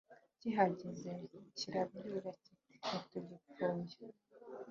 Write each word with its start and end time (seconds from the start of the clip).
Kihageze 0.39 1.11
kirabwira 1.57 2.29
kiti”ntitugipfuye 2.41 4.17